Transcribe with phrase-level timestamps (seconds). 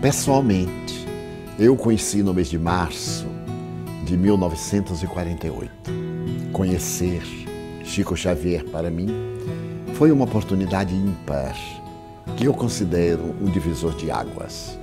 [0.00, 1.06] Pessoalmente,
[1.58, 3.26] eu conheci no mês de março
[4.06, 5.70] de 1948.
[6.54, 7.22] Conhecer
[7.84, 9.08] Chico Xavier para mim
[9.92, 11.54] foi uma oportunidade ímpar
[12.34, 14.78] que eu considero um divisor de águas,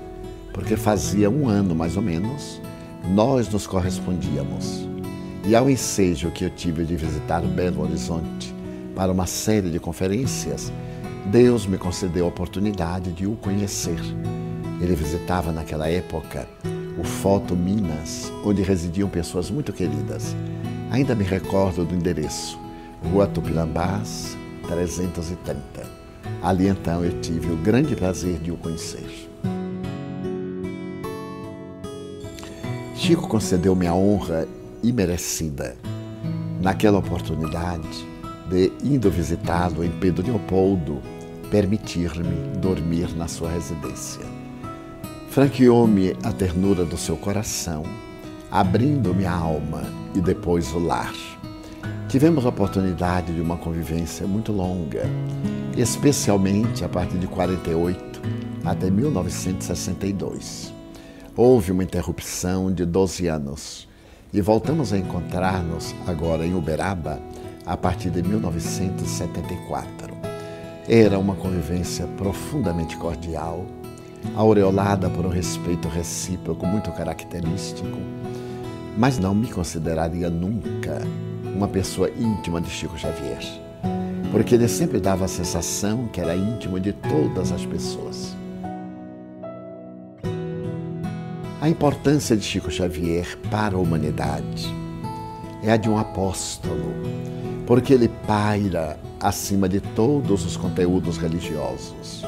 [0.53, 2.61] porque fazia um ano mais ou menos
[3.09, 4.87] nós nos correspondíamos.
[5.47, 8.53] E ao ensejo que eu tive de visitar Belo Horizonte
[8.95, 10.71] para uma série de conferências,
[11.31, 13.99] Deus me concedeu a oportunidade de o conhecer
[14.79, 16.47] ele visitava naquela época
[16.97, 20.35] o Foto Minas, onde residiam pessoas muito queridas.
[20.89, 22.59] Ainda me recordo do endereço,
[23.11, 24.35] Rua Tupinambás,
[24.67, 25.85] 330.
[26.41, 29.29] Ali então eu tive o grande prazer de o conhecer.
[32.95, 34.47] Chico concedeu-me a honra
[34.83, 35.77] imerecida,
[36.61, 38.07] naquela oportunidade,
[38.49, 41.01] de, indo visitá-lo em Pedro Leopoldo,
[41.51, 44.25] permitir-me dormir na sua residência.
[45.29, 47.83] Franqueou-me a ternura do seu coração,
[48.49, 49.83] abrindo-me a alma
[50.15, 51.13] e depois o lar.
[52.09, 55.03] Tivemos a oportunidade de uma convivência muito longa,
[55.75, 58.21] especialmente a partir de 48
[58.65, 60.73] até 1962.
[61.35, 63.87] Houve uma interrupção de 12 anos
[64.33, 67.21] e voltamos a encontrar-nos agora em Uberaba
[67.65, 70.17] a partir de 1974.
[70.87, 73.65] Era uma convivência profundamente cordial
[74.35, 77.97] aureolada por um respeito recíproco muito característico,
[78.97, 81.01] mas não me consideraria nunca
[81.55, 83.43] uma pessoa íntima de Chico Xavier,
[84.31, 88.35] porque ele sempre dava a sensação que era íntimo de todas as pessoas.
[91.59, 94.67] A importância de Chico Xavier para a humanidade
[95.63, 96.93] é a de um apóstolo,
[97.65, 102.23] porque ele paira acima de todos os conteúdos religiosos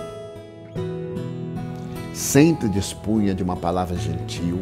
[2.20, 4.60] sempre dispunha de uma palavra gentil,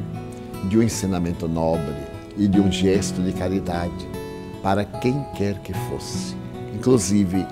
[0.70, 1.96] de um ensinamento nobre
[2.38, 4.08] e de um gesto de caridade
[4.62, 6.36] para quem quer que fosse,
[6.76, 7.44] inclusive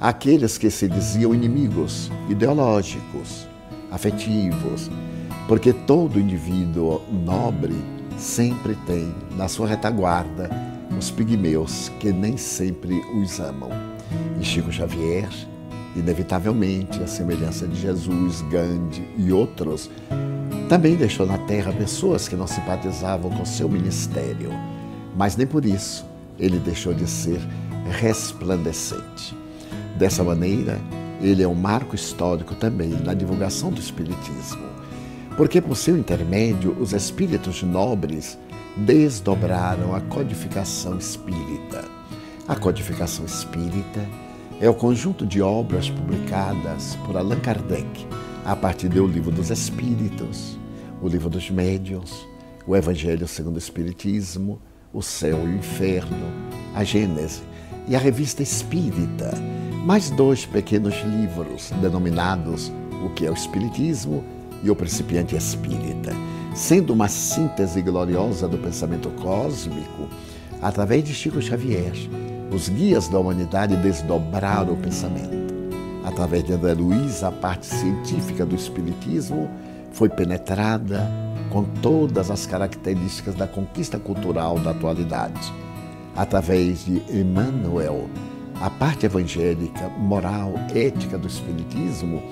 [0.00, 3.46] aqueles que se diziam inimigos ideológicos,
[3.92, 4.90] afetivos,
[5.46, 7.76] porque todo indivíduo nobre
[8.18, 10.50] sempre tem na sua retaguarda
[10.98, 13.70] os pigmeus que nem sempre os amam.
[14.40, 15.28] E Chico Xavier
[15.96, 19.90] inevitavelmente, a semelhança de Jesus, Gandhi e outros,
[20.68, 24.50] também deixou na terra pessoas que não simpatizavam com seu ministério,
[25.16, 26.04] mas nem por isso
[26.38, 27.40] ele deixou de ser
[27.90, 29.36] resplandecente.
[29.96, 30.80] Dessa maneira,
[31.20, 34.64] ele é um marco histórico também na divulgação do Espiritismo,
[35.36, 38.38] porque por seu intermédio os espíritos nobres
[38.76, 41.84] desdobraram a codificação espírita.
[42.46, 44.00] A codificação espírita
[44.60, 48.06] é o conjunto de obras publicadas por Allan Kardec
[48.44, 50.58] a partir do Livro dos Espíritos,
[51.02, 52.26] o Livro dos Médiuns,
[52.66, 54.60] o Evangelho segundo o Espiritismo,
[54.92, 56.26] o Céu e o Inferno,
[56.74, 57.42] a Gênese
[57.88, 59.32] e a Revista Espírita,
[59.84, 62.72] mais dois pequenos livros denominados
[63.04, 64.24] O que é o Espiritismo
[64.62, 66.12] e O Principiante Espírita,
[66.54, 70.08] sendo uma síntese gloriosa do pensamento cósmico
[70.62, 71.92] através de Chico Xavier
[72.54, 75.44] os guias da humanidade desdobraram o pensamento.
[76.04, 79.50] Através de André Luiz, a parte científica do Espiritismo
[79.92, 81.10] foi penetrada
[81.50, 85.52] com todas as características da conquista cultural da atualidade.
[86.14, 88.08] Através de Emmanuel,
[88.60, 92.22] a parte evangélica, moral, ética do Espiritismo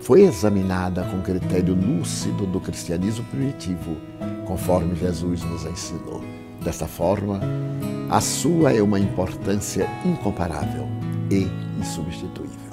[0.00, 3.96] foi examinada com critério lúcido do cristianismo primitivo,
[4.46, 6.22] conforme Jesus nos ensinou.
[6.62, 7.40] Desta forma,
[8.10, 10.88] a sua é uma importância incomparável
[11.30, 11.46] e
[11.78, 12.69] insubstituível.